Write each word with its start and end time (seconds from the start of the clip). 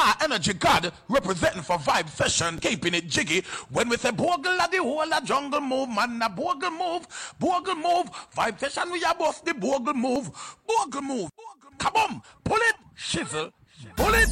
Ah, 0.00 0.16
Energy 0.22 0.52
God 0.52 0.92
representing 1.08 1.62
for 1.62 1.76
Vibe 1.78 2.08
Session, 2.08 2.60
keeping 2.60 2.94
it 2.94 3.08
jiggy. 3.08 3.42
When 3.70 3.88
we 3.88 3.96
say 3.96 4.12
Bogle 4.12 4.52
at 4.60 4.70
the 4.70 4.76
whole 4.78 5.12
of 5.12 5.24
jungle 5.24 5.60
move, 5.60 5.88
man, 5.88 6.22
a 6.22 6.28
Bogle 6.28 6.70
move, 6.70 7.04
Bogle 7.40 7.74
move. 7.74 8.08
Vibe 8.36 8.60
Session, 8.60 8.92
we 8.92 9.02
are 9.02 9.16
both 9.16 9.44
the 9.44 9.54
Bogle 9.54 9.94
move, 9.94 10.30
Bogle 10.68 11.02
move. 11.02 11.30
Come 11.78 11.96
on, 11.96 12.22
pull 12.44 12.58
it, 12.58 12.76
shizzle, 12.96 13.50
pull 13.96 14.14
it. 14.14 14.28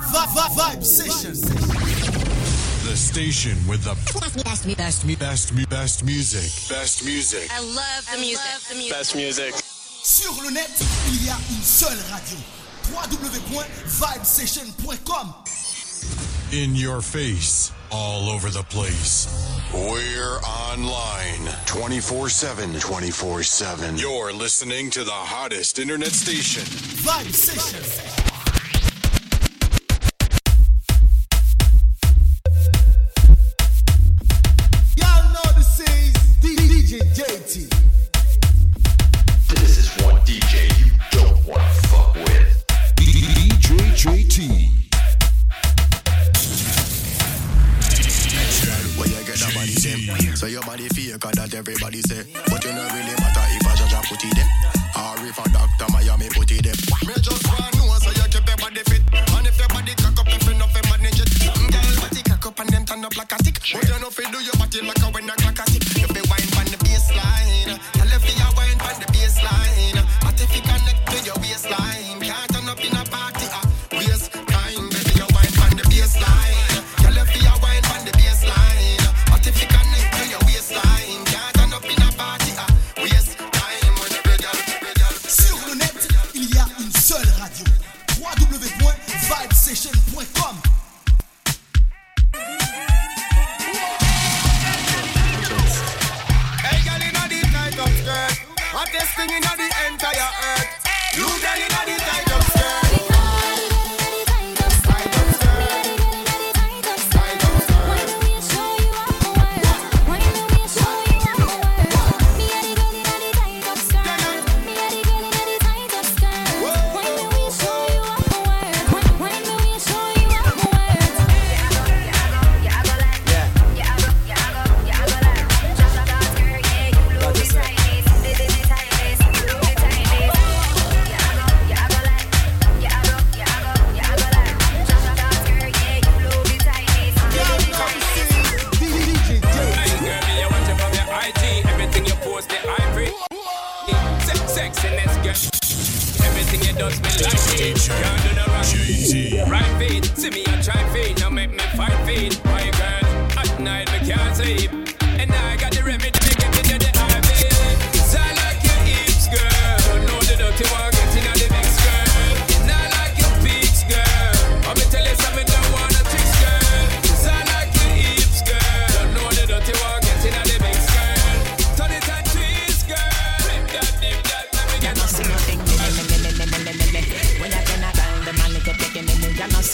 Vibe, 0.00 0.56
vibe 0.58 0.84
session. 0.84 1.32
The 2.88 2.96
station 2.96 3.56
with 3.68 3.84
the 3.84 3.94
Best, 4.20 4.44
best, 4.44 4.76
best, 4.76 5.06
best, 5.06 5.54
best, 5.54 5.68
best 5.70 6.04
music. 6.04 6.50
Best 6.68 7.04
music. 7.04 7.48
I 7.52 7.60
love 7.60 8.08
the 8.12 8.18
music. 8.18 8.68
the 8.68 8.74
music. 8.74 8.92
Best 8.92 9.14
music. 9.14 9.54
Sur 10.02 10.42
le 10.42 10.50
net, 10.50 10.70
il 11.08 11.24
y 11.24 11.28
a 11.30 11.36
une 11.50 11.62
seule 11.62 11.98
radio. 12.10 12.38
www.vibesession.com 12.86 15.34
In 16.52 16.76
your 16.76 17.00
face, 17.00 17.72
all 17.90 18.28
over 18.30 18.50
the 18.50 18.62
place. 18.64 19.26
We're 19.74 20.38
online 20.40 21.50
24 21.66 22.28
7. 22.28 22.78
24 22.78 23.42
7. 23.42 23.96
You're 23.96 24.32
listening 24.32 24.90
to 24.90 25.02
the 25.04 25.10
hottest 25.10 25.78
internet 25.78 26.12
station. 26.12 26.62
Vibe 26.62 27.32
Session. 27.32 28.35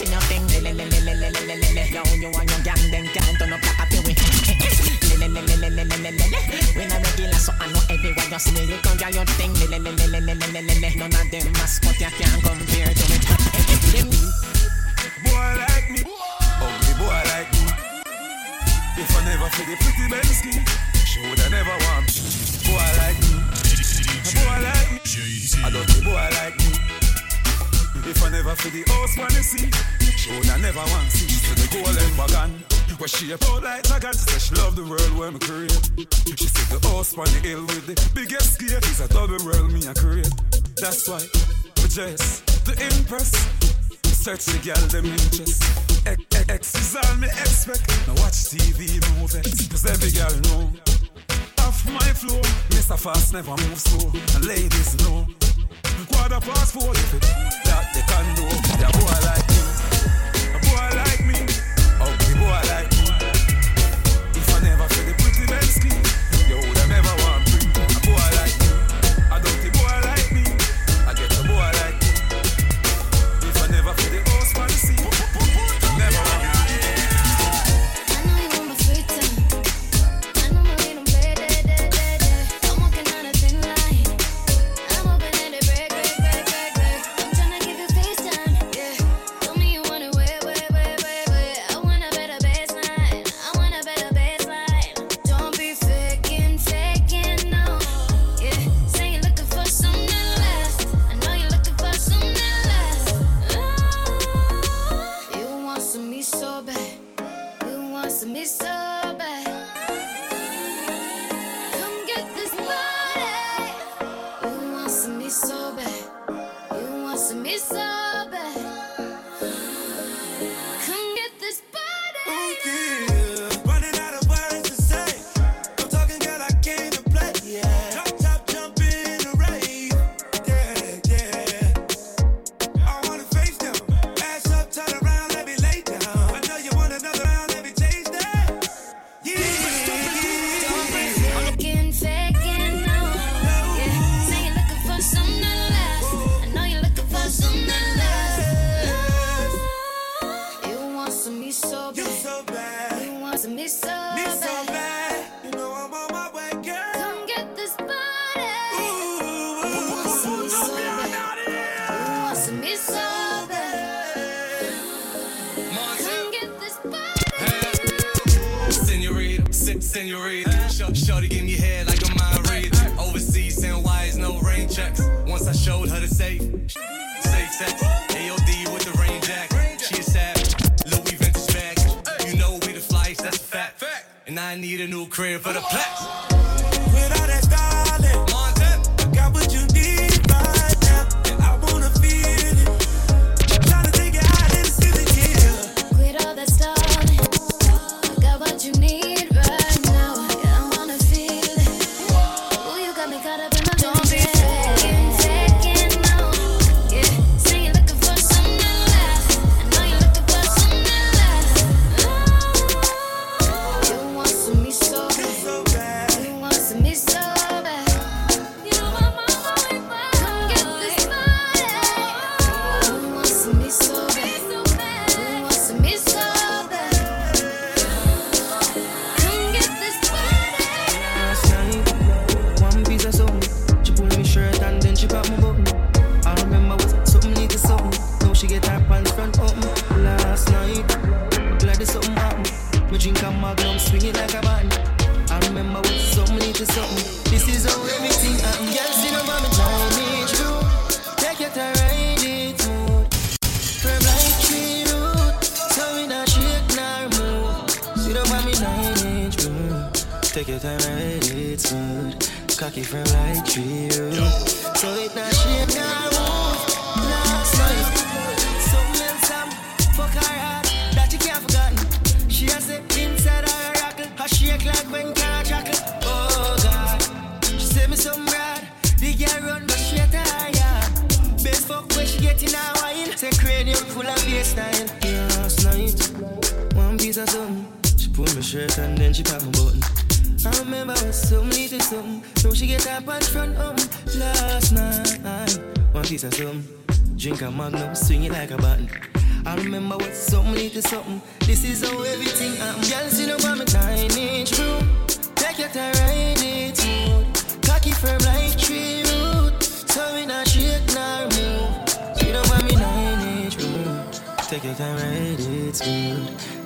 See 0.05 0.11
nothing. 0.11 0.43
Yo, 1.93 2.01
you 2.15 2.27
and 2.27 2.49
your 2.49 2.61
gang, 2.63 2.91
them 2.91 3.05
can't 3.13 3.37
turn 3.39 3.53
up 3.53 3.61
like 3.61 3.79
a 3.79 3.85
peewee. 3.89 4.15
We 6.75 6.85
not 6.85 7.01
regular, 7.05 7.39
so 7.39 7.53
I 7.59 7.71
know 7.71 7.81
everywhere 7.89 8.27
you 8.29 8.39
see 8.39 8.51
me. 8.53 8.61
You 8.65 8.77
come 8.81 8.97
your 9.13 9.25
thing. 9.37 9.53
None 9.53 11.13
of 11.13 11.31
them 11.31 11.51
mascot 11.53 11.99
you 11.99 12.11
can't 12.17 12.43
compare 12.43 12.93
to 12.93 13.05
it. 13.13 13.23
Them 13.93 14.09
Boy 15.23 15.49
like 15.63 15.87
me, 15.91 16.01
ugly 16.61 16.93
boy 16.99 17.21
like 17.31 17.51
me. 17.53 17.63
If 18.97 19.09
I 19.15 19.25
never 19.25 19.49
feel 19.49 19.65
the 19.65 19.75
pretty 19.77 20.05
Bensky, 20.09 20.53
she 21.05 21.19
woulda 21.21 21.49
never 21.49 21.77
want. 21.85 22.09
Boy 22.65 22.89
like 22.99 23.19
me, 23.21 23.33
boy 24.33 24.57
like 24.63 24.89
me, 24.91 24.99
a 25.63 25.71
dirty 25.71 25.99
boy 26.03 26.27
like 26.33 26.57
me. 26.57 26.92
If 28.05 28.21
I 28.21 28.29
never 28.29 28.55
feel 28.55 28.71
the 28.71 28.83
house 28.91 29.17
wanna 29.17 29.43
see, 29.43 29.71
she 30.17 30.31
woulda 30.31 30.57
never 30.59 30.83
want 30.91 31.09
to 31.09 31.17
see. 31.17 31.39
To 31.47 31.55
the 31.55 31.67
golden 31.71 32.17
wagon, 32.17 32.63
where 32.99 33.07
she 33.07 33.31
a 33.31 33.35
out 33.35 33.63
like 33.63 33.83
dragon. 33.83 34.11
She 34.11 34.27
say 34.27 34.39
she 34.39 34.55
love 34.55 34.75
the 34.75 34.83
world 34.83 35.13
where 35.17 35.31
me 35.31 35.39
create. 35.39 35.71
She 36.35 36.47
said 36.47 36.67
the 36.75 36.83
on 36.87 37.27
the 37.31 37.39
hill 37.47 37.63
with 37.63 37.87
the 37.87 37.95
biggest 38.13 38.59
gate 38.59 38.83
is 38.91 38.99
a 38.99 39.07
double 39.07 39.39
world 39.45 39.71
me 39.71 39.85
a 39.87 39.93
create. 39.93 40.27
That's 40.75 41.07
why 41.07 41.23
we 41.79 41.87
just 41.87 42.43
to 42.67 42.71
impress. 42.75 43.31
Search 44.11 44.45
the 44.51 44.59
girl, 44.63 44.83
them 44.87 45.05
interest. 45.05 45.63
X, 46.49 46.75
is 46.75 46.95
all 46.95 47.15
me 47.15 47.27
expect. 47.27 47.87
Now 48.07 48.15
watch 48.23 48.51
TV 48.51 48.99
movies, 49.15 49.67
cause 49.67 49.85
every 49.85 50.11
girl 50.11 50.35
know. 50.47 50.71
Off 51.63 51.83
my 51.87 52.11
flow, 52.15 52.39
Mr. 52.71 52.99
Fast 52.99 53.33
never 53.33 53.51
move 53.51 53.79
slow. 53.79 54.11
And 54.35 54.45
ladies 54.45 54.95
know. 55.03 55.42
Quarter 56.11 56.41
past 56.41 56.73
four, 56.73 56.91
if 56.91 57.13
it 57.13 57.21
that 57.65 57.85
they 57.93 58.03
can 58.09 58.25
do. 58.35 58.45
Yeah, 58.79 58.91
boy 58.97 59.17
like 59.27 59.47
me, 59.49 59.61
a 60.53 60.59
boy 60.65 60.89
like 60.97 61.12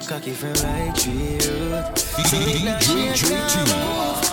cocky 0.07 0.31
from 0.31 0.53
right 0.63 0.95
to 0.95 1.11
you. 1.11 1.37
DJ 2.15 2.79
J2. 2.79 4.26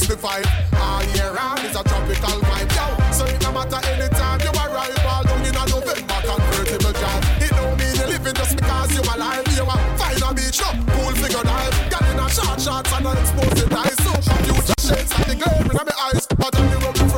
65. 0.00 0.44
All 0.80 1.04
year 1.14 1.30
round 1.32 1.60
is 1.60 1.76
a 1.76 1.82
tropical 1.84 2.40
vibe, 2.50 2.70
yo. 2.74 3.12
So 3.12 3.26
it 3.26 3.40
no 3.42 3.52
matter 3.52 3.78
anytime 3.86 4.40
you 4.40 4.50
arrive, 4.50 5.06
all 5.06 5.22
down 5.22 5.46
in 5.46 5.54
a 5.54 5.64
November 5.70 6.18
convertible 6.26 6.92
drive. 6.98 7.24
It 7.38 7.50
don't 7.50 7.78
mean 7.78 7.94
you're 7.94 8.08
living 8.08 8.34
just 8.34 8.56
because 8.56 8.90
you're 8.92 9.14
alive. 9.14 9.46
You 9.54 9.62
are 9.62 9.82
fine 9.96 10.22
on 10.22 10.34
beach, 10.34 10.58
no 10.58 10.70
pool 10.90 11.14
figure 11.14 11.42
dive. 11.46 11.90
Got 11.90 12.02
in 12.10 12.18
a 12.18 12.26
short 12.28 12.60
shorts 12.60 12.92
and 12.92 13.06
an 13.06 13.18
exposed 13.18 13.72
eyes. 13.72 13.98
So, 14.02 14.12
future 14.42 14.80
shades 14.82 15.12
and 15.14 15.26
the 15.30 15.36
glare 15.38 15.62
in 15.62 15.76
my 15.78 15.94
eyes. 16.10 16.26
But 16.26 16.58
I'm 16.58 16.66
the 16.70 17.13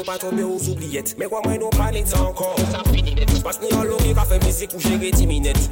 yo 0.00 0.04
pa 0.04 0.18
tombe 0.18 0.42
ou 0.42 0.58
Mè 1.18 1.28
kwa 1.28 1.42
mwen 1.44 1.60
nou 1.60 1.70
ankon 2.16 2.56
Pas 3.44 3.60
ni 3.60 3.70
an 3.74 3.84
ka 4.16 4.24
fe 4.28 4.40
mizik 4.44 4.74
ou 4.74 4.80
jere 4.80 5.12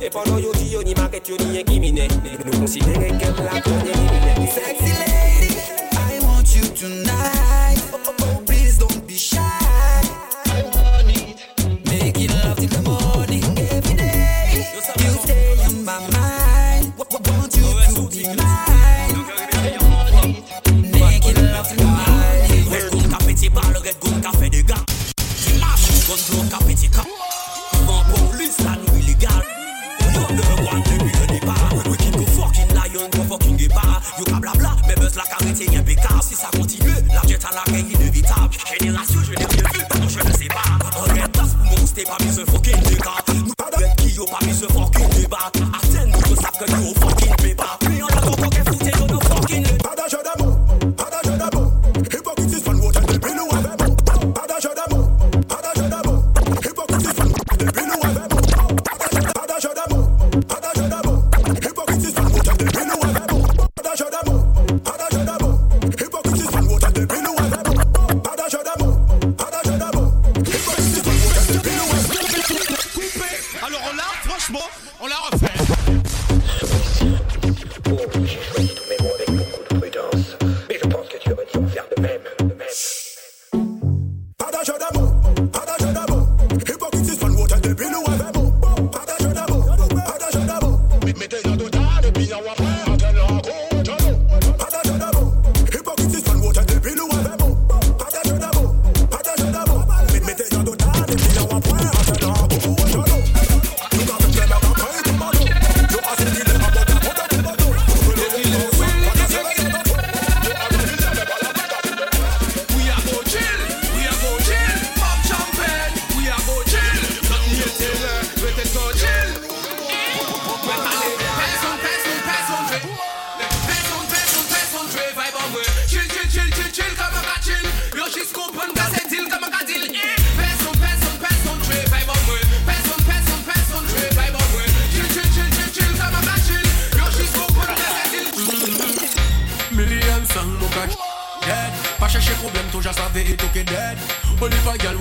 E 0.05 0.11
yo 0.43 0.53
di 0.59 0.71
yo 0.73 0.83
ni 0.85 0.95
maket 1.01 1.29
yo 1.33 1.41
ni 1.41 1.59
ekimine 1.63 2.09
Nou 2.45 2.61
konsidere 2.61 3.13
kem 3.21 3.45
la 3.45 3.61
konye 3.65 3.97
Sexy 4.53 4.93
lady, 5.01 5.55
I 5.97 6.21
want 6.25 6.57
you 6.57 6.69
tonight. 6.77 7.48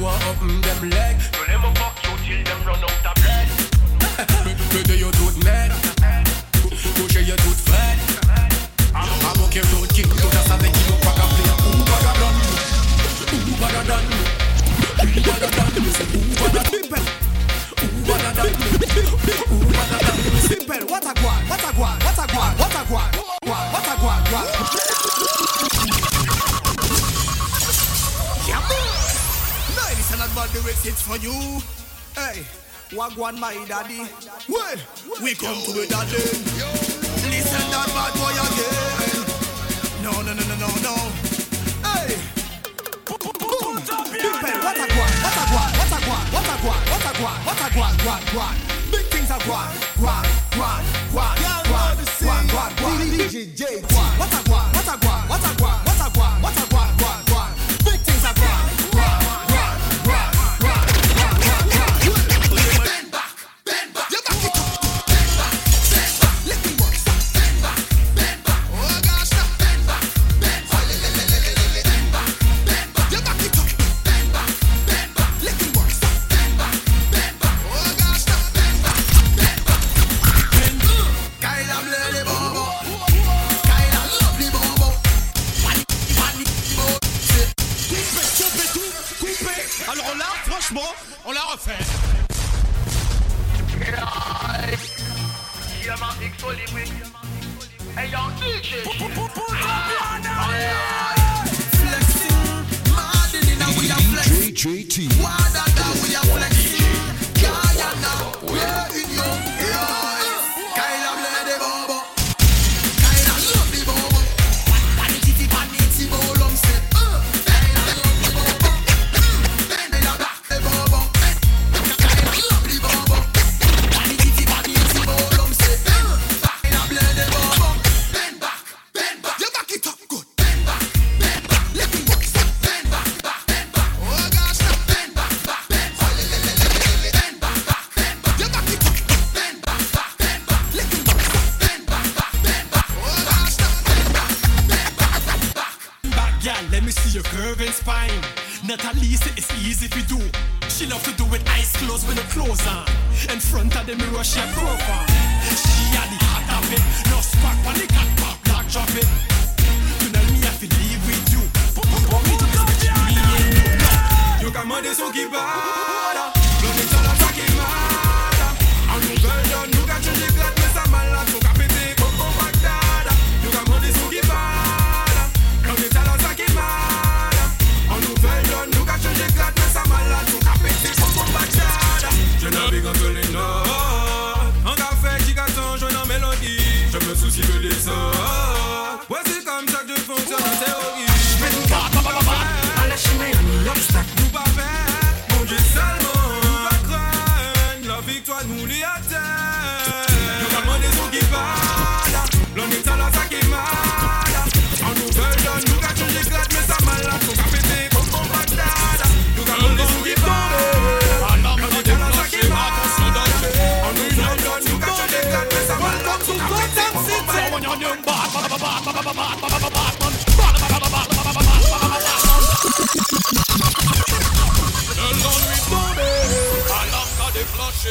up 0.08 0.40
them 0.40 0.97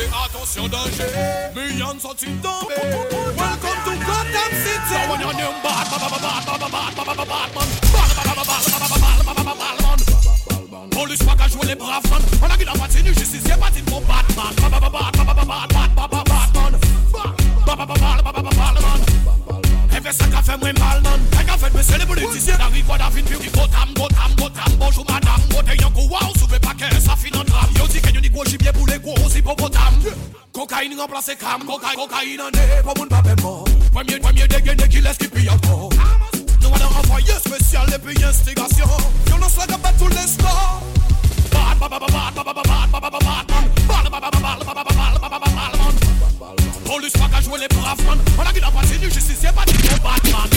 attention 0.05 0.69
danger. 0.69 1.07
Millions 1.55 1.99
sont 2.01 2.15
ils 2.23 2.37
tombés. 2.39 2.75
Welcome 3.37 3.81
to 3.85 3.93
Gotham 4.05 4.53
City. 4.65 4.97
Police 10.91 11.23
pas 11.23 11.35
qu'à 11.37 11.49
jouer 11.49 11.67
les 11.67 11.75
braves. 11.75 12.03
On 12.43 12.47
a 12.47 12.57
qui 12.57 12.65
dans 12.65 12.73
patine, 12.73 13.07
justicier 13.07 13.55
pour 13.87 14.01
Batman. 14.03 14.47
Fè 20.07 20.13
sa 20.15 20.29
ka 20.31 20.39
fè 20.47 20.55
mwen 20.63 20.77
mal 20.79 21.01
nan 21.03 21.19
le 21.99 22.07
politisye 22.07 22.55
Nari 22.59 22.83
kwa 22.87 22.97
da 22.97 23.09
vin 23.11 23.25
pi 23.25 23.35
Di 23.43 23.51
gotam, 23.51 23.91
gotam, 23.97 24.37
gotam 24.39 24.77
Bonjou 24.79 25.03
madam 25.09 25.43
Gote 25.51 25.75
yon 25.83 25.91
kou 25.91 26.07
waw 26.13 26.31
Souve 26.39 26.61
pa 26.63 26.75
kè 26.79 26.87
sa 27.01 27.17
gros 29.27 29.37
hippopotame 29.37 30.15
Cocaïne 30.53 30.99
remplace 30.99 31.33
cam 31.39 31.62
Cocaïne, 31.65 32.41
en 32.41 32.49
est 32.49 32.83
pour 32.83 32.95
mon 32.99 33.07
pape 33.07 33.41
mort 33.43 33.65
Premier, 33.93 34.19
premier 34.19 34.47
dégainé 34.47 34.89
qui 34.89 35.01
laisse 35.01 35.19
qui 35.19 35.29
pille 35.29 35.51
encore 35.51 35.91
Nous 36.61 36.69
allons 36.69 36.97
envoyer 36.99 37.33
spécial 37.33 37.87
et 37.95 37.99
puis 37.99 38.25
instigation 38.25 38.87
Violence 39.27 39.57
la 39.59 39.67
capette 39.67 39.99
tout 39.99 40.09
Police 46.85 47.12
jouer 47.43 47.59
les 47.61 47.69
braves 47.69 47.99
On 48.39 48.43
a 48.43 48.53
qui 48.53 48.61
n'a 48.61 48.71
pas 48.71 48.83
tenu 48.83 49.09
du 49.09 50.01
Batman 50.03 50.57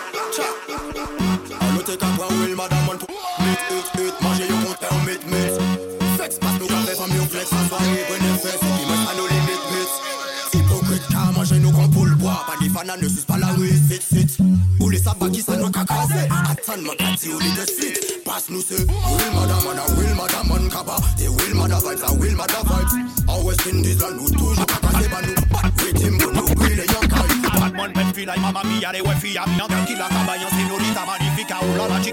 Sabbats 15.11 15.29
qui 15.29 15.41
s'en 15.41 15.61
ont 15.61 15.71
qu'à 15.71 15.83
casser 15.83 16.27
Attends 16.49 16.81
ma 16.81 16.95
gâte, 16.95 17.25
ou 17.25 17.39
les 17.39 17.51
de 17.51 17.67
suite 17.69 18.23
Passe 18.23 18.49
nous 18.49 18.61
ce 18.61 18.75
Will 18.75 18.87
Madame 19.33 19.59
on 19.65 19.77
a 19.77 19.99
Will 19.99 20.15
Madame 20.15 20.51
on 20.51 20.69
kaba 20.69 20.95
Des 21.17 21.27
Will 21.27 21.55
Madame 21.55 21.79
vibes, 21.79 22.21
Will 22.21 22.35
Madame 22.35 22.63
vibes. 22.63 23.27
En 23.27 23.41
West 23.41 23.61
Indies 23.73 23.95
là 23.95 24.07
nous 24.15 24.29
toujours 24.29 24.65
qu'à 24.65 24.75
casser 24.75 25.09
Bah 25.09 25.17
nous, 25.21 25.35
bad 25.51 25.81
rhythm, 25.81 26.17
pour 26.17 26.31
nous 26.31 26.55
brûler 26.55 26.85
yon 26.87 27.07
caille 27.07 27.59
Batman 27.59 27.93
pen 27.93 28.13
feel 28.13 28.27
like 28.27 28.39
mamma 28.39 28.63
mia 28.63 28.91
les 28.93 29.01
wefis 29.01 29.37
a 29.37 29.45
bien 29.45 29.67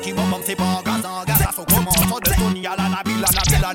qui 0.01 0.13
bom 0.13 0.23
c'est 0.45 0.57
pas 0.57 0.83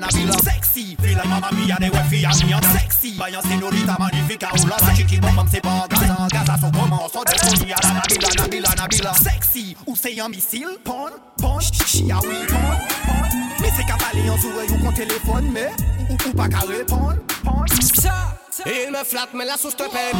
Nabila 0.00 0.38
sexy. 0.42 0.96
Feel 1.00 1.16
like 1.16 1.28
mamma 1.28 1.50
mia 1.52 1.76
les 1.80 1.90
wefis 1.90 2.24
a 2.24 2.30
bien 2.46 2.60
sexy. 2.72 3.16
Bayan 3.18 3.42
señorita 3.42 3.96
magnifica 3.98 4.48
oh 4.52 4.66
la 4.68 4.76
la 4.86 4.94
chiqui 4.94 5.18
bom 5.20 5.46
c'est 5.50 5.60
pas 5.60 5.70
en 5.70 5.86
gaz 5.86 6.10
en 6.18 6.26
gaz 6.26 6.46
ça 6.46 6.70
commence 6.70 7.12
de 7.12 7.58
Tony 7.58 7.72
à 7.72 7.76
la 7.82 7.94
Nabila 7.94 8.28
Nabila 8.38 8.68
Nabila 8.76 9.12
sexy. 9.14 9.76
Ou 9.86 9.96
c'est 9.96 10.20
un 10.20 10.28
missile? 10.28 10.78
Pon 10.84 11.10
pon 11.38 11.58
chia 11.60 12.18
oui 12.22 12.36
pon 12.48 12.56
pon. 13.06 13.28
Mais 13.60 13.70
c'est 13.76 13.84
qu'à 13.84 13.96
parler 13.96 14.28
en 14.30 14.36
souris 14.38 14.70
ou 14.70 14.84
qu'on 14.84 14.92
téléphone 14.92 15.50
mais 15.52 15.70
ou, 16.10 16.14
ou 16.14 16.32
pas 16.32 16.48
qu'à 16.48 16.60
répondre 16.60 17.16
pon. 17.44 17.64
Ça, 18.54 18.66
il 18.66 18.92
me 18.92 19.02
flatte, 19.02 19.30
mais 19.34 19.44
la 19.44 19.56
sauce 19.56 19.74
te 19.74 19.82
paye. 19.82 20.12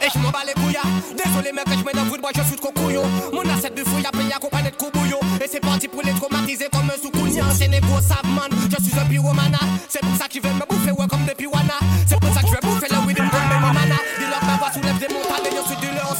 Et 0.00 0.08
je 0.12 0.18
m'en 0.18 0.30
bats 0.30 0.38
les 0.46 0.54
couilles. 0.54 0.76
Désolé, 1.16 1.52
mec, 1.52 1.64
je 1.68 1.84
mets 1.84 1.92
dans 1.92 2.04
le 2.04 2.20
bois, 2.20 2.30
je 2.34 2.42
suis 2.42 2.56
trop 2.56 2.72
couillon. 2.72 3.04
Mon 3.32 3.42
assiette 3.50 3.76
de 3.76 3.84
fouille 3.84 4.06
a 4.06 4.10
payé 4.10 4.32
accompagné 4.32 4.70
de 4.70 4.76
coubouillon. 4.76 5.18
Et 5.42 5.48
c'est 5.50 5.60
parti 5.60 5.88
pour 5.88 6.02
les 6.02 6.12
traumatiser 6.12 6.68
comme 6.72 6.90
un 6.90 6.98
soukounia. 7.34 7.54
C'est 7.56 7.68
négo 7.68 8.00
savman, 8.00 8.48
je 8.70 8.84
suis 8.84 8.98
un 8.98 9.04
pyromana. 9.04 9.58
C'est 9.88 10.00
pour 10.00 10.16
ça 10.16 10.28
qu'ils 10.28 10.42
veulent 10.42 10.54
me 10.54 10.66
bouffer, 10.68 10.90
ouais, 10.90 11.06
comme 11.08 11.24
des 11.24 11.34
piwana. 11.34 11.74
C'est 12.06 12.20
pour 12.20 12.32
ça 12.34 12.40
que 12.40 12.48
je 12.48 12.52
vais 12.52 12.60
bouffer 12.62 12.86
le 12.90 12.98
weed, 13.06 13.18
me 13.18 13.30
donne 13.30 13.60
mon 13.60 13.72
mana. 13.72 13.96
Dis-leur 14.18 14.44
ma 14.44 14.56
voix 14.56 14.72
soulève 14.72 14.98
des 14.98 15.08
montagnes 15.08 15.52
et 15.52 15.58
au 15.58 15.66
sud 15.66 15.80
du 15.80 15.86
leur 15.94 16.16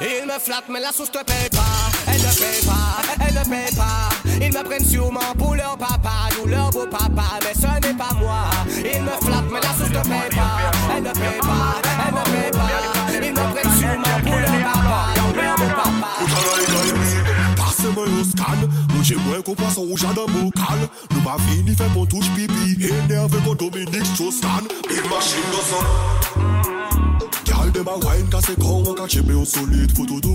Il 0.00 0.26
me 0.26 0.38
flatte, 0.38 0.64
mais 0.68 0.80
la 0.80 0.92
sauce 0.92 1.10
te 1.10 1.22
paye 1.24 1.48
pas. 1.50 1.76
Elle 2.08 2.20
ne 2.20 2.32
paye 2.34 2.62
pas, 2.66 3.26
elle 3.26 3.34
ne 3.34 3.44
paye 3.44 3.74
pas. 3.76 4.08
Ils 4.40 4.52
me 4.52 4.62
prennent 4.62 4.84
sûrement 4.84 5.32
pour 5.38 5.54
leur 5.54 5.76
papa, 5.78 6.28
nous 6.38 6.50
leur 6.50 6.70
beau 6.70 6.86
papa, 6.86 7.38
mais 7.42 7.54
ce 7.54 7.66
n'est 7.86 7.94
pas 7.94 8.14
moi. 8.18 8.50
Ils 8.68 9.02
me 9.02 9.26
flattent, 9.26 9.50
mais 9.50 9.60
la 9.60 9.72
sauce 9.74 9.90
ne 9.90 10.02
paye 10.08 10.30
pas. 10.30 10.96
Elle 10.96 11.02
ne 11.02 11.12
paye 11.12 11.40
pas, 11.40 11.85
Che 19.06 19.14
mwen 19.14 19.42
ko 19.42 19.54
pasan 19.54 19.86
ou 19.86 19.94
jan 19.94 20.14
dan 20.18 20.26
bokal 20.26 20.80
Nou 21.14 21.20
ma 21.22 21.36
vini 21.46 21.76
fe 21.78 21.86
pon 21.94 22.08
touj 22.10 22.26
pipi. 22.34 22.74
Enerve 22.90 23.38
kon 23.44 23.54
Dominik 23.54 24.02
Strostan 24.02 24.66
Big 24.88 25.04
machine 25.06 25.46
do 25.52 25.60
san 25.68 25.86
Gyal 27.46 27.70
dem 27.70 27.86
a 27.86 27.94
wine 28.02 28.26
kase 28.28 28.56
kon 28.58 28.82
Waka 28.82 29.06
chebe 29.06 29.30
ou 29.38 29.46
solid 29.46 29.94
fotodo 29.94 30.34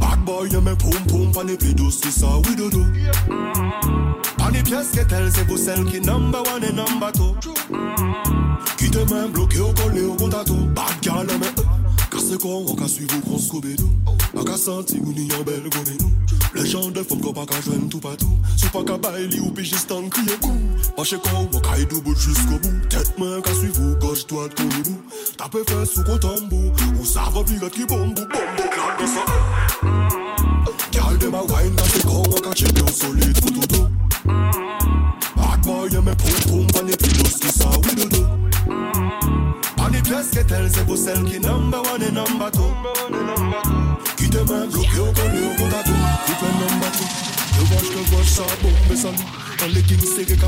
Bad 0.00 0.24
boy 0.24 0.48
yeme 0.48 0.72
poum 0.80 1.04
poum 1.10 1.28
Pan 1.36 1.52
e 1.52 1.58
videos 1.60 2.00
ki 2.00 2.08
sa 2.08 2.32
widodo 2.48 2.80
Pan 4.38 4.56
e 4.56 4.64
pyes 4.64 4.96
ke 4.96 5.04
tel 5.04 5.28
se 5.36 5.44
pou 5.44 5.60
sel 5.60 5.84
Ki 5.92 6.00
number 6.00 6.40
one 6.48 6.64
e 6.64 6.72
number 6.72 7.12
two. 7.12 7.36
Ki 8.80 8.88
te 8.88 9.04
men 9.12 9.28
bloke 9.36 9.60
ou 9.60 9.76
kole 9.76 10.08
ou 10.08 10.16
kontato 10.16 10.56
Bad 10.72 10.96
gyal 11.04 11.28
yeme 11.28 11.52
e 11.52 11.81
Kase 12.12 12.36
kon 12.36 12.66
wak 12.68 12.82
a 12.84 12.88
suiv 12.92 13.08
ou 13.16 13.24
kons 13.24 13.46
koube 13.48 13.72
nou 13.80 14.40
Ak 14.42 14.50
a 14.52 14.56
santi 14.60 14.98
ou 15.00 15.14
ni 15.16 15.30
yon 15.30 15.46
bel 15.48 15.64
gome 15.72 15.94
nou 15.96 16.10
Le 16.52 16.64
jan 16.68 16.90
de 16.92 17.00
fom 17.08 17.22
kon 17.24 17.32
pa 17.32 17.46
ka 17.48 17.56
jwen 17.64 17.86
tou 17.88 18.04
patou 18.04 18.28
Sou 18.52 18.68
pa 18.74 18.82
ka 18.84 18.98
bay 19.00 19.24
li 19.32 19.40
ou 19.40 19.48
pijistan 19.56 20.10
kriye 20.12 20.36
kou 20.42 20.52
Pache 20.98 21.16
kon 21.24 21.48
wak 21.54 21.70
a 21.72 21.78
idou 21.80 22.02
bout 22.04 22.20
jusqu'o 22.20 22.58
bou 22.58 22.90
Tet 22.92 23.16
men 23.16 23.40
ka 23.46 23.54
suiv 23.56 23.80
ou 23.80 23.96
goj 24.02 24.26
doat 24.28 24.52
koni 24.60 24.82
bou 24.90 24.98
Tape 25.40 25.64
fes 25.70 25.96
ou 25.96 26.04
kon 26.10 26.20
tambou 26.26 26.68
Ou 26.98 27.08
sa 27.08 27.30
va 27.32 27.46
pigat 27.48 27.72
ki 27.78 27.88
bombou 27.88 28.28
Bombou 28.28 28.68
klan 28.76 28.92
de 29.00 29.08
sa 29.14 29.24
Kyal 30.92 31.16
de 31.16 31.32
ma 31.32 31.40
wine 31.48 31.80
kase 31.80 32.04
kon 32.04 32.28
wak 32.28 32.52
a 32.52 32.54
chepe 32.60 32.84
ou 32.84 32.92
solide 32.92 33.40
foutoto 33.40 33.88
Akba 35.48 35.80
ye 35.88 36.04
me 36.04 36.20
pou 36.20 36.44
koum 36.44 36.68
panye 36.76 37.00
pi 37.00 37.16
dos 37.22 37.40
ki 37.40 37.56
sa 37.56 37.72
widodo 37.80 38.26
Money 39.92 40.02
c'est 40.72 40.86
pour 40.86 40.96
celle 40.96 41.22
qui 41.24 41.38
number 41.38 41.82
one 41.92 42.02
et 42.02 42.10
number 42.10 42.50
two. 42.50 42.62
Qui 44.16 44.28
demain. 44.28 44.66
Qui 44.68 44.86
number 44.88 45.12
que 47.94 48.02
mais 48.88 48.98
les 49.74 49.82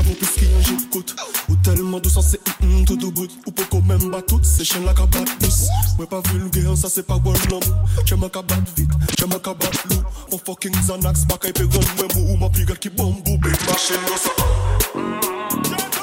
vous 0.01 0.13
puisqu'il 0.15 0.49
y 0.49 0.53
a 0.53 0.57
un 0.57 0.61
jeu 0.61 0.77
coûte. 0.91 1.15
Ou 1.49 1.55
tellement 1.57 1.99
douce, 1.99 2.19
c'est 2.21 2.41
tout 2.85 3.05
au 3.05 3.11
bout. 3.11 3.27
Ou 3.45 3.51
pas 3.51 3.63
quand 3.69 3.85
même 3.85 4.09
bat 4.09 4.21
toutes 4.21 4.45
ces 4.45 4.65
chaînes. 4.65 4.83
Ouais, 5.99 6.05
pas 6.05 6.21
ça 6.75 6.89
c'est 6.89 7.05
pas 7.05 7.19
un 8.23 8.29
cabat 8.29 8.55
vite, 8.75 8.89
un 9.21 9.39
cabat 9.39 9.71
fucking 10.45 10.73
Xanax, 10.73 11.25
pas 11.25 11.37
qu'à 11.37 11.49
y 11.49 11.53
payer 11.53 11.69
même 11.69 12.29
ou 12.29 12.37
ma 12.37 12.49
qui 12.49 12.89
bombe, 12.89 13.23
big 13.23 13.55
machine, 13.67 13.95
go 14.07 14.17
ça. 14.17 14.31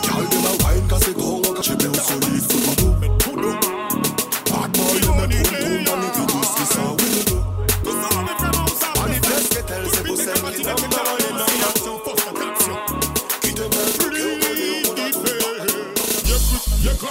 Calme 0.03 0.29
ma 0.43 0.51
wine, 0.71 0.87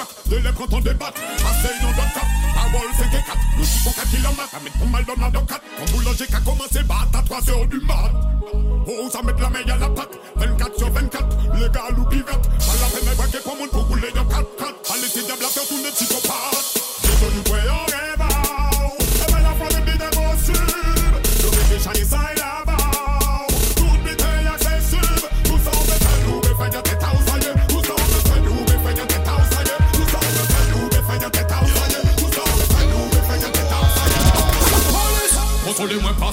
back, 0.01 0.23
they 0.25 0.41
left 0.41 0.61
out 0.61 0.73
on 0.73 0.83
the 0.83 0.93
bat. 0.93 1.13
I 1.15 1.51
say 1.61 1.73
cap, 1.79 2.27
I 2.55 2.65
will 2.73 2.93
take 2.97 3.19
a 3.19 3.21
cat. 3.21 3.37
Nous 3.57 3.65
chipons 3.65 3.91
qu'à 3.91 4.05
kilomètre, 4.09 4.55
à 4.55 4.59
mettre 4.59 4.79
ton 4.79 4.85
mal 4.87 5.05
dans 5.05 5.21
la 5.21 5.29
docate. 5.29 5.61
Ton 5.77 5.91
boulanger 5.91 6.27
qui 6.27 6.35
a 6.35 6.39
commencé 6.39 6.83
bat 6.83 7.07
à 7.13 7.21
3 7.21 7.49
heures 7.49 7.67
du 7.67 7.79
mat. 7.81 8.11
Oh, 8.87 9.09
ça 9.11 9.21
met 9.21 9.33
la 9.39 9.49
maille 9.49 9.71
à 9.71 9.77
la 9.77 9.89
patte, 9.89 10.17
24 10.35 10.77
sur 10.77 10.91
24, 10.91 11.37
les 11.55 11.69
gars 11.69 11.89
loup 11.95 12.05
pivote. 12.05 12.27
Pas 12.27 12.75
la 12.81 12.87
peine 12.87 13.09
de 13.09 13.15
braquer 13.15 13.37
pour 13.43 13.55
mon 13.57 13.67
pour 13.67 13.87
rouler 13.87 14.11
dans 14.15 14.25
4. 14.25 14.60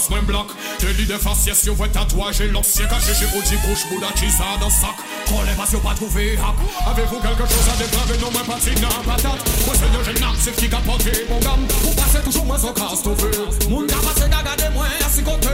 Passe-moi 0.09 0.19
un 0.19 0.23
bloc. 0.23 0.47
Délit 0.81 1.07
de 1.07 1.19
faciès, 1.19 1.65
yo 1.65 1.75
vois 1.75 1.89
tatouage 1.89 2.41
et 2.41 2.49
l'obsien 2.49 2.87
caché 2.87 3.15
chez 3.15 3.27
vous, 3.27 3.43
dit 3.43 3.57
couche, 3.57 3.89
bouda, 3.91 4.07
ça 4.17 4.45
dans 4.61 4.71
sac. 4.71 4.97
Trollez 5.27 5.53
pas, 5.53 5.67
yo 5.73 5.79
pas 5.81 5.95
trouvé 5.95 6.39
hack. 6.39 6.57
Avez-vous 6.87 7.21
quelque 7.21 7.47
chose 7.47 7.69
à 7.73 7.77
déclarer? 7.77 8.19
Non, 8.21 8.31
moi, 8.33 8.43
pas 8.47 8.61
signe, 8.61 8.81
patate. 9.05 9.25
Moi, 9.67 9.75
c'est 9.75 9.99
le 9.99 10.15
génard, 10.15 10.35
c'est 10.41 10.57
qui 10.57 10.75
a 10.75 10.79
porté 10.79 11.27
mon 11.29 11.39
gamme. 11.41 11.67
Vous 11.83 11.95
passez 11.95 12.23
toujours 12.25 12.45
moins 12.45 12.63
au 12.63 12.73
casse, 12.73 13.03
tout 13.03 13.17
feu. 13.17 13.31
Moun 13.69 13.87
ka 13.87 13.97
passe 13.97 14.29
d'agade 14.29 14.73
moi, 14.73 14.87
à 15.05 15.11
si 15.11 15.23
côté. 15.23 15.49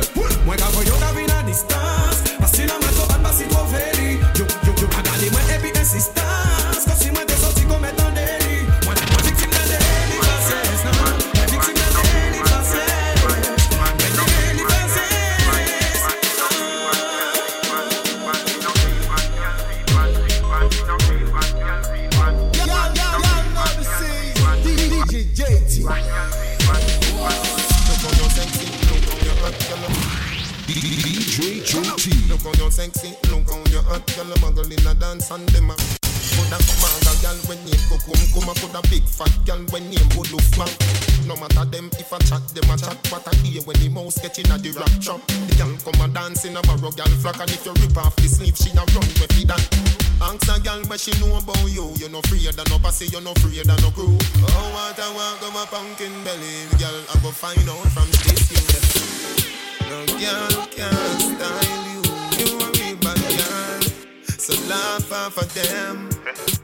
Moi, 0.45 0.57
ka 0.57 0.67
voyo 0.73 0.95
ka 0.95 1.13
vin 1.13 1.43
distance. 1.47 2.23
Parce 2.39 2.53
que 2.53 2.63
la 2.63 2.75
main, 2.75 3.07
pas 3.09 3.15
pas 3.15 3.33
si 3.33 3.45
trop 3.49 3.67
veli. 3.67 4.19
Yo, 4.39 4.45
hot 33.85 34.07
girl, 34.17 34.33
a 34.33 34.37
muggle 34.41 34.71
in 34.71 34.87
a 34.87 34.95
dance 34.95 35.31
and 35.31 35.49
them 35.51 35.71
a 35.71 35.77
Coulda 36.35 36.59
manga 36.83 37.15
girl 37.23 37.39
when 37.47 37.61
name 37.63 37.85
Kukum 37.87 38.19
Kuma 38.35 38.55
Coulda 38.59 38.83
big 38.91 39.05
fat 39.07 39.31
girl 39.47 39.63
when 39.71 39.89
name 39.89 40.09
Bulu 40.17 40.41
Flank 40.53 40.75
No 41.29 41.37
matter 41.37 41.65
them 41.71 41.91
if 42.01 42.13
I 42.13 42.19
chat 42.27 42.43
them 42.51 42.71
a 42.71 42.77
chat. 42.77 42.99
What 43.13 43.27
I 43.29 43.35
hear 43.47 43.63
when 43.63 43.79
the 43.79 43.89
mouse 43.89 44.19
catching 44.19 44.51
at 44.51 44.63
the 44.63 44.73
rap 44.75 44.91
trap 44.99 45.23
The 45.47 45.55
girl 45.55 45.73
come 45.79 46.01
a 46.03 46.13
dance 46.13 46.45
in 46.45 46.57
a 46.57 46.63
barrow 46.63 46.91
girl 46.91 47.13
flock 47.23 47.39
And 47.39 47.51
if 47.51 47.65
you 47.65 47.73
rip 47.79 47.97
off 47.97 48.17
the 48.17 48.27
sleeve 48.27 48.57
she 48.59 48.71
a 48.75 48.83
run 48.83 49.07
with 49.21 49.39
it 49.39 49.47
that 49.47 49.63
Ask 50.23 50.49
a 50.51 50.59
girl 50.59 50.83
what 50.91 51.01
she 51.01 51.13
know 51.21 51.37
about 51.37 51.59
you. 51.71 51.91
You 51.99 52.09
no 52.09 52.19
afraid 52.19 52.47
of 52.47 52.67
no 52.71 52.79
pussy, 52.79 53.07
you 53.07 53.21
no 53.21 53.33
afraid 53.33 53.67
of 53.67 53.79
no 53.83 53.91
crew. 53.91 54.17
Oh 54.17 54.69
what 54.75 54.99
I 54.99 55.09
want 55.15 55.39
come 55.39 55.59
a 55.59 55.65
pumpkin 55.67 56.15
belly 56.25 56.67
Girl 56.79 56.99
I 57.11 57.15
go 57.23 57.31
find 57.31 57.69
out 57.69 57.87
from 57.95 58.09
this 58.27 58.51
you. 58.51 58.63
No 59.87 60.07
girl 60.19 60.67
can't 60.75 61.21
style 61.21 61.84
So 64.45 64.53
laugh 64.69 65.11
off 65.11 65.39
of 65.39 65.55
them. 65.55 66.64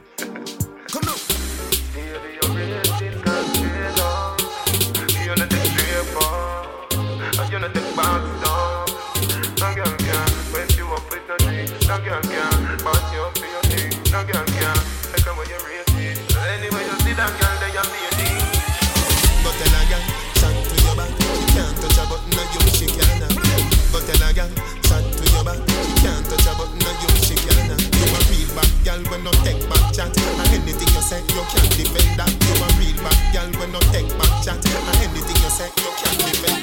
Say, 31.11 31.19
you 31.35 31.43
can't 31.51 31.71
defend 31.75 32.19
that. 32.19 32.31
You're 32.47 32.63
a 32.63 32.67
real 32.79 32.95
bad 33.03 33.19
girl 33.33 33.51
when 33.59 33.71
no 33.73 33.79
take 33.91 34.07
back 34.17 34.31
chat. 34.43 34.63
And 34.63 34.97
anything 35.03 35.35
you 35.43 35.49
say, 35.49 35.67
you 35.67 35.91
can't 35.99 36.19
defend. 36.19 36.60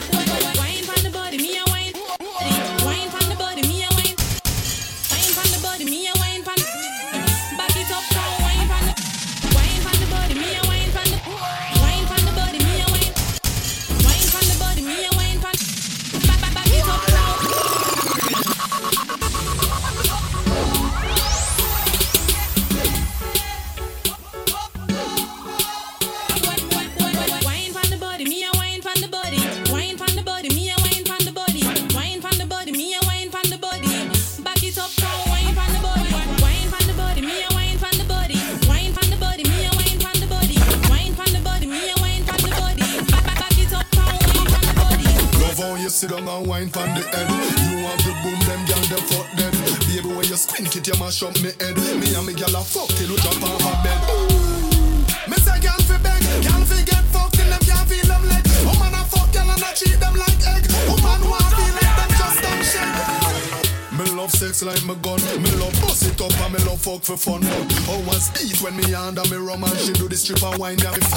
Wine. 70.58 70.76
Me 70.76 71.07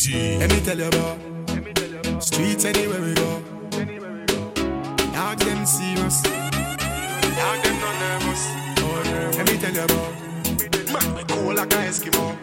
JT. 0.00 0.38
Let 0.38 0.50
me 0.50 0.60
tell 0.60 0.78
you 0.78 0.86
about 0.86 2.22
streets 2.22 2.64
anywhere 2.64 3.02
we 3.02 3.12
go. 3.14 3.42
Dog 5.12 5.38
them 5.40 5.66
serious. 5.66 6.22
Dog 6.22 7.62
them 7.62 7.76
not 7.80 7.94
nervous. 8.00 8.48
Let 9.36 9.46
me 9.46 9.58
tell 9.58 9.74
you 9.74 9.82
about 9.82 10.12
man 10.92 11.14
we 11.14 11.24
cool 11.24 11.54
like 11.54 11.72
a 11.74 11.76
Eskimo. 11.76 12.36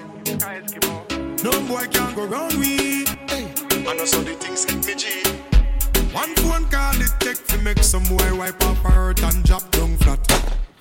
No 1.44 1.52
boy 1.68 1.88
can 1.88 2.14
go 2.14 2.26
round 2.26 2.54
we. 2.60 3.06
I 3.28 3.94
know 3.96 4.06
so 4.06 4.22
the 4.22 4.34
things 4.34 4.66
hit 4.66 4.86
me 4.86 4.94
G. 4.94 5.24
One 6.14 6.36
phone 6.36 6.66
call 6.70 7.02
it 7.02 7.12
take 7.20 7.44
to 7.48 7.58
make 7.64 7.80
some 7.84 8.04
boy 8.04 8.36
wipe 8.36 8.62
her 8.62 8.74
hurt 8.76 9.24
and 9.24 9.44
drop 9.44 9.70
down 9.72 9.98
flat. 9.98 10.20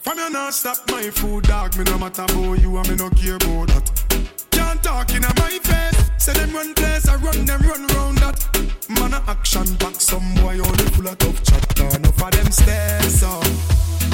From 0.03 0.19
you 0.19 0.31
not 0.31 0.53
stop 0.53 0.79
my 0.91 1.09
food, 1.11 1.45
dog. 1.45 1.75
Me 1.79 1.85
no 1.85 1.97
matter 1.99 2.23
about 2.23 2.61
you 2.61 2.77
and 2.77 2.89
me 2.89 2.97
no 2.97 3.09
care 3.11 3.37
about 3.37 3.69
that. 3.69 4.06
Can't 4.51 4.83
talk 4.83 5.11
in 5.15 5.23
my 5.23 5.53
face. 5.69 5.99
Say 6.19 6.33
them 6.35 6.53
run 6.55 6.75
place, 6.75 7.09
I 7.09 7.17
run 7.17 7.45
them 7.45 7.61
run 7.63 7.87
round 7.95 8.19
that. 8.19 8.39
Man 8.89 9.15
a 9.15 9.23
action 9.29 9.69
back, 9.77 9.97
some 10.01 10.35
boy 10.37 10.59
only 10.59 10.87
full 10.95 11.09
of 11.09 11.19
tough 11.19 11.43
chat. 11.43 11.95
Enough 11.97 12.23
of 12.23 12.31
them 12.33 12.51
stairs 12.53 13.23
up, 13.23 13.45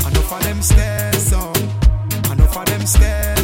enough 0.08 0.32
of 0.32 0.42
them 0.42 0.62
stairs 0.62 1.32
up, 1.32 1.56
enough 2.32 2.56
of 2.56 2.66
them 2.66 2.86
stairs 2.86 3.41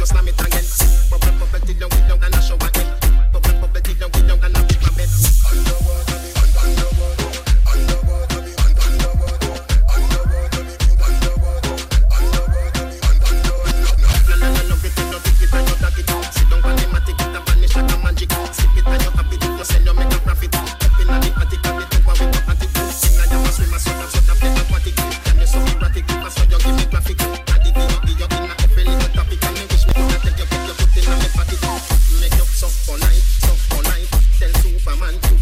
just 0.00 0.12
slam 0.12 0.28
it 0.28 0.40
again. 0.40 0.89
Son 35.10 35.20
film, 35.20 35.38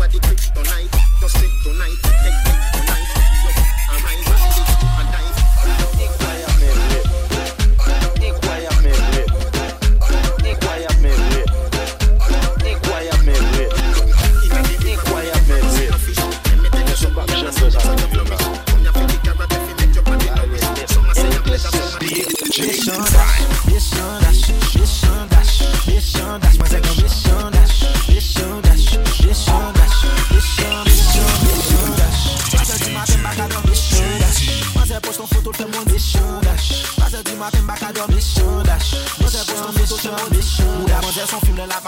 la 1.79 1.89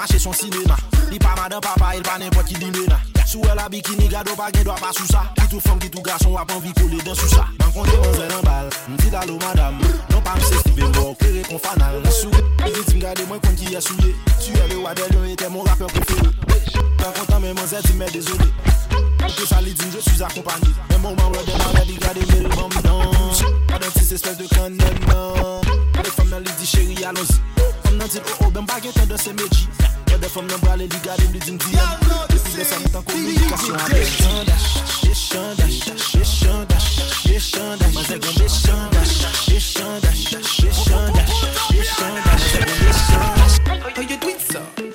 fache 0.01 0.19
son 0.19 0.33
sinema 0.33 0.77
Li 1.11 1.19
pa 1.19 1.35
madan 1.37 1.61
papa, 1.61 1.95
el 1.95 2.03
pa 2.03 2.19
nempot 2.19 2.45
ki 2.45 2.55
dilena 2.55 2.99
Sou 3.27 3.45
el 3.45 3.59
a 3.59 3.69
bikini 3.69 4.09
gado 4.09 4.35
pa 4.37 4.51
gen 4.53 4.65
do 4.65 4.75
pa 4.81 4.93
sou 4.97 5.07
sa 5.07 5.25
Ki 5.37 5.47
tou 5.51 5.61
fom, 5.61 5.79
ki 5.79 5.91
tou 5.91 6.03
gason 6.03 6.33
wap 6.33 6.51
anvi 6.51 6.73
kole 6.79 7.01
den 7.05 7.15
sou 7.15 7.29
sa 7.29 7.47
Man 7.61 7.73
konde 7.75 7.97
man 8.01 8.15
zè 8.17 8.29
nan 8.31 8.43
bal, 8.47 8.71
mdi 8.89 9.11
dalo 9.13 9.37
madam 9.45 9.79
Non 10.11 10.23
pa 10.25 10.37
mse 10.39 10.63
stive 10.65 10.89
mbo, 10.89 11.15
kere 11.21 11.45
kon 11.49 11.61
fanal. 11.61 12.01
Sou, 12.15 12.33
e 12.65 12.73
vitim 12.73 13.03
gade 13.05 13.27
mwen 13.29 13.41
kon 13.45 13.57
ki 13.59 13.75
yasouye 13.75 14.15
Tu 14.41 14.57
ele 14.65 14.81
wadel 14.85 15.13
yon 15.15 15.29
ete 15.35 15.51
mon 15.53 15.69
rapper 15.69 15.93
preferi 15.93 16.33
Tan 17.01 17.13
kontan 17.19 17.45
men 17.45 17.55
man 17.59 17.69
zè 17.69 17.83
ti 17.85 17.97
mè 18.01 18.11
dezolé 18.15 18.49
Mke 19.21 19.47
sali 19.47 19.75
din, 19.75 19.93
je 19.93 20.01
suis 20.01 20.23
akompani 20.23 20.73
Men 20.91 21.03
bon 21.05 21.17
man 21.21 21.35
wè 21.37 21.45
den 21.47 21.59
man 21.61 21.77
wè 21.77 21.87
di 21.87 21.99
gade 22.01 22.25
meri 22.33 22.49
bambi 22.57 22.83
dan 22.87 23.05
Adan 23.77 23.91
tis 23.95 24.13
espèse 24.15 24.39
de 24.39 24.49
kanem 24.55 25.05
nan 25.11 25.61
Le 26.01 26.11
fom 26.17 26.29
nan 26.33 26.43
li 26.43 26.59
di 26.59 26.67
chéri 26.67 27.05
alonsi 27.05 27.39
fèm 27.91 27.99
nan 27.99 28.09
til 28.09 28.21
o 28.21 28.35
oh, 28.41 28.47
o 28.47 28.51
ben 28.51 28.67
bagye 28.67 28.93
tan 28.93 29.09
de 29.09 29.17
se 29.19 29.33
meji 29.33 29.67
Mè 30.11 30.19
de 30.23 30.29
fèm 30.29 30.47
nan 30.51 30.61
brale 30.63 30.87
li 30.93 30.99
gade 31.05 31.27
li 31.33 31.41
din 31.47 31.59
diyan 31.59 31.99
Depi 32.31 32.51
de 32.57 32.65
sa 32.65 32.79
mi 32.79 32.91
tan 32.95 33.03
komunikasyon 33.03 33.77
apè 33.85 34.01
Chandash, 34.17 34.69
chandash, 35.31 35.79
chandash, 36.41 36.89
chandash 37.51 37.95
Mè 37.97 38.03
zè 38.09 38.19
gombe 38.23 38.47
chandash, 38.63 39.15
chandash, 39.75 40.23
chandash, 40.31 40.75
chandash 40.85 41.37
Mè 41.73 41.83
zè 42.53 42.61
gombe 42.67 42.93
chandash 43.07 43.59
How 43.97 44.03
you 44.03 44.17
do 44.17 44.29
it 44.29 44.41
sir? 44.41 44.90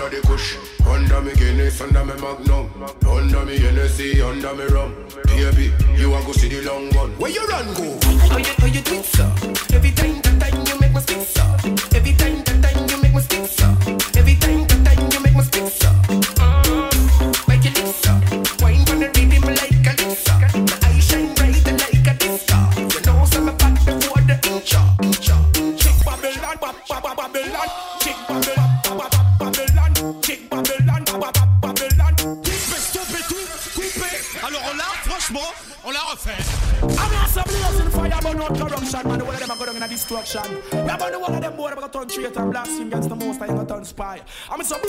Under 0.00 0.16
the 0.16 0.26
kush, 0.26 0.56
under 0.86 1.20
me 1.20 1.34
Guinness, 1.34 1.80
under 1.80 2.04
me 2.04 2.12
Magnum, 2.20 2.70
under 3.06 3.44
me 3.44 3.58
Hennessy, 3.58 4.20
under 4.20 4.54
me 4.54 4.64
rum. 4.64 4.94
Baby, 5.26 5.72
you 5.96 6.10
to 6.10 6.26
go 6.26 6.32
see 6.32 6.48
the 6.48 6.62
long 6.62 6.90
gun. 6.90 7.10
Where 7.18 7.30
you 7.30 7.44
run 7.46 7.66
go? 7.74 7.98
How 8.28 8.38
you, 8.38 8.44
how 8.58 8.66
you 8.66 8.80
do 8.80 8.94
it, 8.94 9.04
sir? 9.04 9.30
Every 9.74 9.90
time 9.92 10.20
that 10.22 10.40
time 10.40 10.66
you 10.66 10.80
make 10.80 10.92
me 10.92 11.00
speak, 11.00 11.20
sir. 11.22 11.87
I'm 44.50 44.62
so 44.62 44.80
boom, 44.82 44.87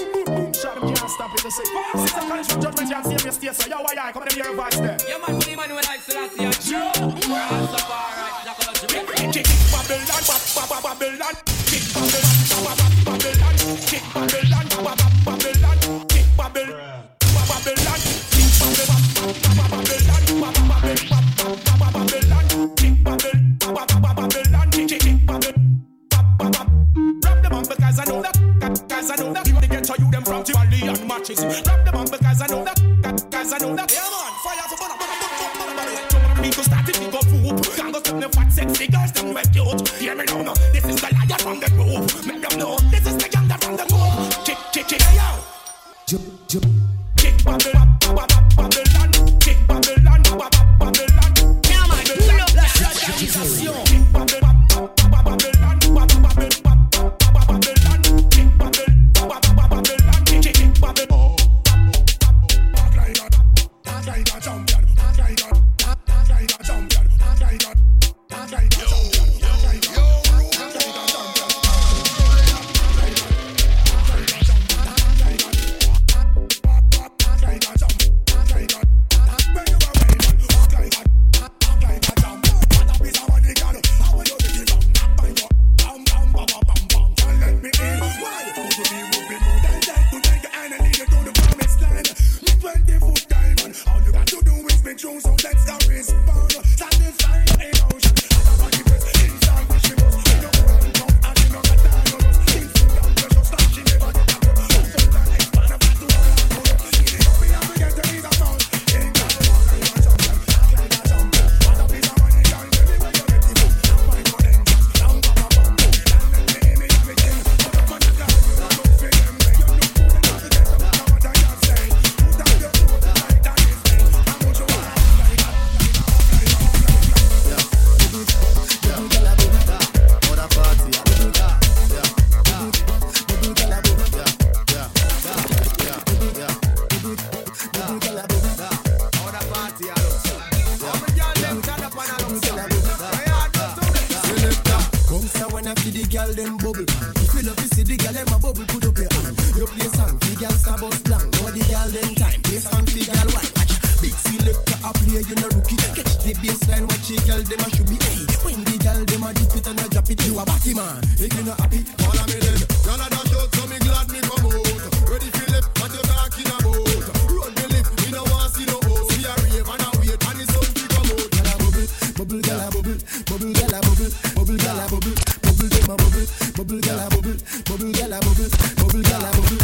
la 179.17 179.58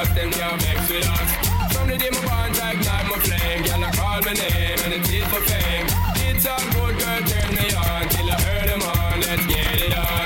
us, 0.00 0.08
them 0.14 0.30
can't 0.30 0.56
mix 0.62 0.88
with 0.88 1.06
us. 1.06 1.30
From 1.72 1.88
the 1.88 1.96
day 1.98 2.10
my 2.10 2.20
born, 2.24 2.52
like 2.58 2.80
light 2.86 3.06
my 3.10 3.18
flame, 3.20 3.62
girl, 3.64 3.84
I 3.84 3.90
call 3.92 4.20
my 4.22 4.32
name 4.32 4.78
and 4.84 4.94
it's 4.94 5.08
for 5.28 5.42
fame. 5.50 5.86
It's 6.26 6.44
a 6.46 6.56
good, 6.72 6.94
girl, 7.00 7.20
turn 7.30 7.50
me 7.54 7.66
on 7.74 8.08
till 8.08 8.30
I 8.30 8.36
heard 8.46 8.68
them 8.68 8.82
on. 8.82 9.20
Let's 9.20 9.46
get 9.46 9.80
it 9.82 9.98
on. 9.98 10.19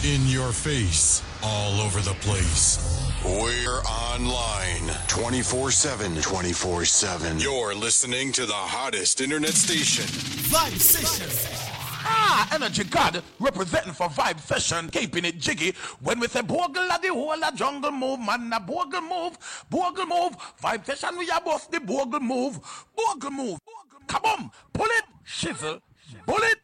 music. 0.00 0.14
In 0.14 0.26
your 0.28 0.52
face, 0.52 1.22
all 1.42 1.80
over 1.80 2.00
the 2.00 2.14
place. 2.14 2.78
We're 3.24 3.80
online 3.82 4.90
24 5.08 5.70
7. 5.70 6.20
24 6.20 6.84
7. 6.84 7.38
You're 7.38 7.74
listening 7.74 8.32
to 8.32 8.46
the 8.46 8.52
hottest 8.52 9.20
internet 9.20 9.54
station. 9.54 10.04
Vibe 10.04 10.78
Session. 10.78 11.60
Ah, 12.06 12.48
Energy 12.54 12.84
God 12.84 13.22
representing 13.40 13.94
for 13.94 14.08
Vibe 14.08 14.40
Session, 14.40 14.90
keeping 14.90 15.24
it 15.24 15.38
jiggy. 15.38 15.74
When 16.02 16.20
we 16.20 16.28
say 16.28 16.42
Bogle 16.42 16.82
at 16.92 17.00
the 17.00 17.08
whole 17.08 17.32
of 17.42 17.54
jungle 17.54 17.92
move, 17.92 18.20
man, 18.20 18.52
a 18.52 18.60
Bogle 18.60 19.00
move, 19.00 19.38
Bogle 19.70 20.06
move. 20.06 20.36
Vibe 20.62 20.84
Session, 20.84 21.16
we 21.16 21.30
are 21.30 21.40
both 21.40 21.70
the 21.70 21.80
Bogle 21.80 22.20
move, 22.20 22.60
Bogle 22.94 23.30
move. 23.30 23.58
Come 24.06 24.22
on, 24.24 24.50
pull 24.72 24.86
it, 24.86 25.04
shizzle, 25.26 25.80
pull 26.26 26.42
it. 26.42 26.63